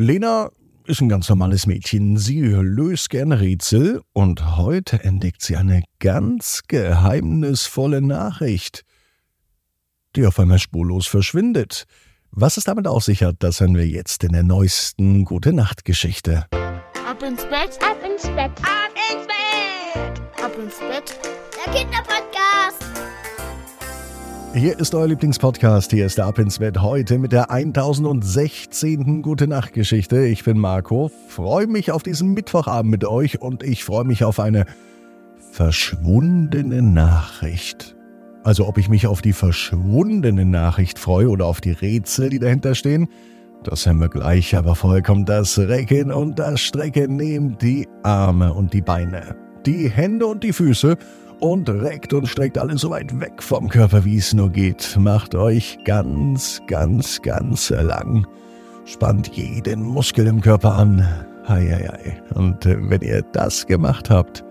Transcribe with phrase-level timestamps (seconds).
[0.00, 0.50] Lena
[0.86, 2.16] ist ein ganz normales Mädchen.
[2.18, 8.84] Sie löst gerne Rätsel und heute entdeckt sie eine ganz geheimnisvolle Nachricht,
[10.14, 11.84] die auf einmal spurlos verschwindet.
[12.30, 15.84] Was es damit auf sich hat, das hören wir jetzt in der neuesten Gute Nacht
[15.84, 16.46] Geschichte.
[16.52, 20.44] Ab ins Bett, Ab ins Bett, ab ins Bett.
[20.44, 21.18] ab ins Bett.
[21.66, 23.07] Der Kinderpodcast.
[24.54, 25.90] Hier ist euer Lieblingspodcast.
[25.92, 29.22] Hier ist der Ab ins Bett heute mit der 1016.
[29.22, 30.24] Gute Nacht Geschichte.
[30.24, 34.40] Ich bin Marco, freue mich auf diesen Mittwochabend mit euch und ich freue mich auf
[34.40, 34.64] eine
[35.52, 37.94] verschwundene Nachricht.
[38.42, 42.74] Also ob ich mich auf die verschwundene Nachricht freue oder auf die Rätsel, die dahinter
[42.74, 43.08] stehen,
[43.64, 44.56] das haben wir gleich.
[44.56, 47.16] Aber vorher kommt das Recken und das Strecken.
[47.16, 49.36] Nehmt die Arme und die Beine,
[49.66, 50.96] die Hände und die Füße
[51.40, 54.96] und reckt und streckt alles so weit weg vom Körper, wie es nur geht.
[54.98, 58.26] Macht euch ganz, ganz, ganz lang.
[58.84, 61.06] Spannt jeden Muskel im Körper an.
[61.46, 62.20] Hei.
[62.34, 64.44] Und äh, wenn ihr das gemacht habt,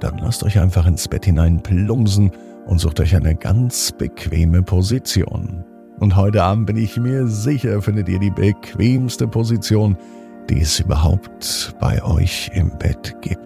[0.00, 2.30] dann lasst euch einfach ins Bett hinein plumpsen
[2.66, 5.64] und sucht euch eine ganz bequeme Position.
[6.00, 9.96] Und heute Abend bin ich mir sicher, findet ihr die bequemste Position,
[10.50, 13.43] die es überhaupt bei euch im Bett gibt.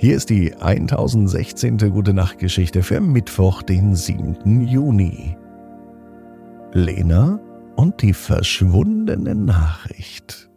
[0.00, 1.76] Hier ist die 1016.
[1.76, 4.66] Gute Nacht Geschichte für Mittwoch, den 7.
[4.66, 5.36] Juni.
[6.72, 7.38] Lena
[7.76, 10.48] und die verschwundene Nachricht.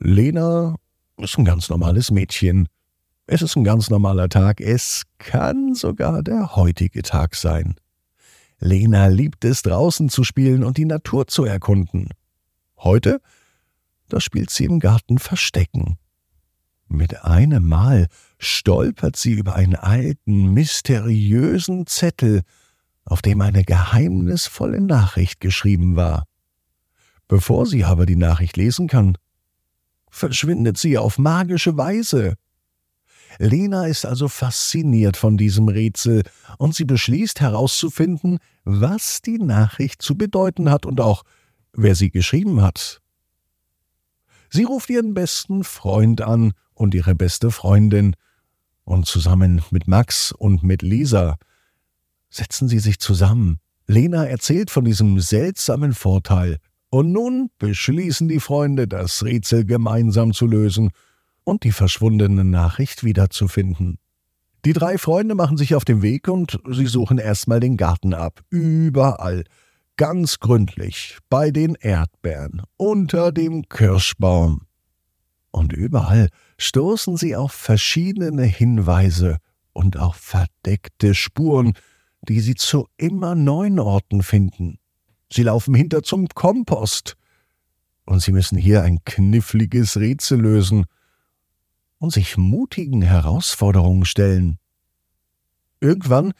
[0.00, 0.74] Lena
[1.18, 2.66] ist ein ganz normales Mädchen.
[3.28, 4.60] Es ist ein ganz normaler Tag.
[4.60, 7.76] Es kann sogar der heutige Tag sein.
[8.58, 12.08] Lena liebt es, draußen zu spielen und die Natur zu erkunden.
[12.78, 13.20] Heute,
[14.08, 15.98] da spielt sie im Garten Verstecken.
[16.92, 22.42] Mit einem Mal stolpert sie über einen alten, mysteriösen Zettel,
[23.06, 26.26] auf dem eine geheimnisvolle Nachricht geschrieben war.
[27.28, 29.16] Bevor sie aber die Nachricht lesen kann,
[30.10, 32.34] verschwindet sie auf magische Weise.
[33.38, 36.24] Lena ist also fasziniert von diesem Rätsel
[36.58, 41.22] und sie beschließt herauszufinden, was die Nachricht zu bedeuten hat und auch,
[41.72, 43.01] wer sie geschrieben hat.
[44.54, 48.14] Sie ruft ihren besten Freund an und ihre beste Freundin,
[48.84, 51.36] und zusammen mit Max und mit Lisa
[52.28, 53.60] setzen sie sich zusammen.
[53.86, 56.58] Lena erzählt von diesem seltsamen Vorteil,
[56.90, 60.90] und nun beschließen die Freunde, das Rätsel gemeinsam zu lösen
[61.44, 63.98] und die verschwundene Nachricht wiederzufinden.
[64.66, 68.42] Die drei Freunde machen sich auf den Weg und sie suchen erstmal den Garten ab.
[68.50, 69.44] Überall.
[69.96, 71.18] Ganz gründlich.
[71.28, 72.62] Bei den Erdbeeren.
[72.76, 74.62] Unter dem Kirschbaum.
[75.50, 79.36] Und überall stoßen sie auf verschiedene Hinweise
[79.74, 81.74] und auf verdeckte Spuren,
[82.22, 84.78] die sie zu immer neuen Orten finden.
[85.30, 87.16] Sie laufen hinter zum Kompost.
[88.04, 90.86] Und sie müssen hier ein kniffliges Rätsel lösen
[91.98, 94.58] und sich mutigen Herausforderungen stellen.
[95.80, 96.32] Irgendwann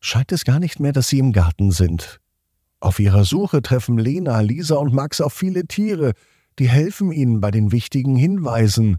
[0.00, 2.21] scheint es gar nicht mehr, dass sie im Garten sind.
[2.82, 6.14] Auf ihrer Suche treffen Lena, Lisa und Max auf viele Tiere,
[6.58, 8.96] die helfen ihnen bei den wichtigen Hinweisen.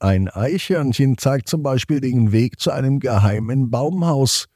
[0.00, 4.48] Ein Eichhörnchen zeigt zum Beispiel den Weg zu einem geheimen Baumhaus.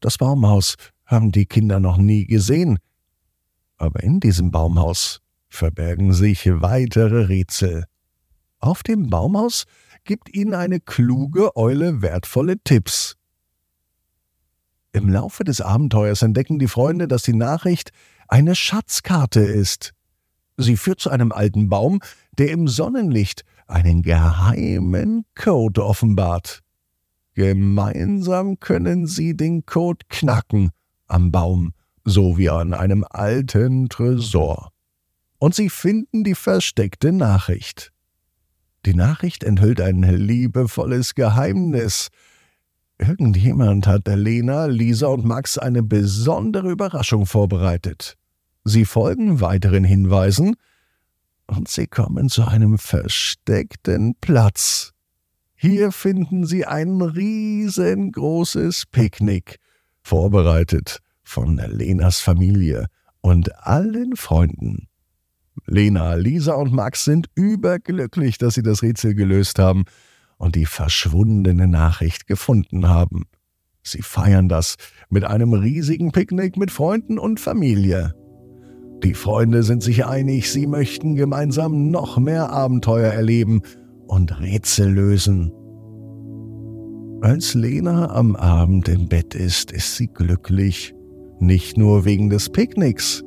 [0.00, 0.74] Das Baumhaus
[1.06, 2.80] haben die Kinder noch nie gesehen.
[3.76, 7.84] Aber in diesem Baumhaus verbergen sich weitere Rätsel.
[8.58, 9.62] Auf dem Baumhaus
[10.02, 13.14] gibt ihnen eine kluge Eule wertvolle Tipps.
[14.94, 17.90] Im Laufe des Abenteuers entdecken die Freunde, dass die Nachricht
[18.28, 19.92] eine Schatzkarte ist.
[20.56, 21.98] Sie führt zu einem alten Baum,
[22.38, 26.60] der im Sonnenlicht einen geheimen Code offenbart.
[27.34, 30.70] Gemeinsam können sie den Code knacken
[31.08, 31.74] am Baum,
[32.04, 34.70] so wie an einem alten Tresor.
[35.40, 37.90] Und sie finden die versteckte Nachricht.
[38.86, 42.10] Die Nachricht enthüllt ein liebevolles Geheimnis.
[42.98, 48.16] Irgendjemand hat Lena, Lisa und Max eine besondere Überraschung vorbereitet.
[48.64, 50.54] Sie folgen weiteren Hinweisen
[51.46, 54.92] und sie kommen zu einem versteckten Platz.
[55.56, 59.58] Hier finden sie ein riesengroßes Picknick,
[60.02, 62.86] vorbereitet von Lenas Familie
[63.20, 64.88] und allen Freunden.
[65.66, 69.84] Lena, Lisa und Max sind überglücklich, dass sie das Rätsel gelöst haben
[70.38, 73.24] und die verschwundene Nachricht gefunden haben.
[73.82, 74.76] Sie feiern das
[75.10, 78.14] mit einem riesigen Picknick mit Freunden und Familie.
[79.02, 83.60] Die Freunde sind sich einig, sie möchten gemeinsam noch mehr Abenteuer erleben
[84.06, 85.52] und Rätsel lösen.
[87.20, 90.94] Als Lena am Abend im Bett ist, ist sie glücklich,
[91.38, 93.22] nicht nur wegen des Picknicks,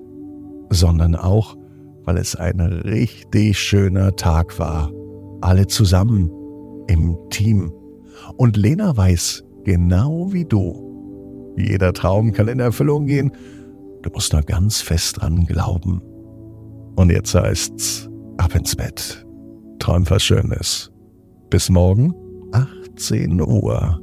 [0.70, 1.56] sondern auch,
[2.06, 4.92] weil es ein richtig schöner Tag war.
[5.42, 6.32] Alle zusammen
[6.88, 7.72] im Team.
[8.38, 13.32] Und Lena weiß, genau wie du, jeder Traum kann in Erfüllung gehen.
[14.04, 16.02] Du musst nur ganz fest dran glauben.
[16.96, 19.26] Und jetzt heißt's ab ins Bett.
[19.80, 20.92] Träum was Schönes.
[21.50, 22.14] Bis morgen,
[22.52, 24.02] 18 Uhr.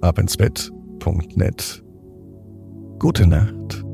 [0.00, 1.84] Ab ins Bett.net.
[2.98, 3.84] Gute Nacht.